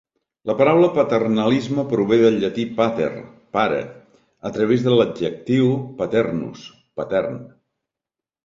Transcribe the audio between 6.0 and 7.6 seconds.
"paternus" (patern).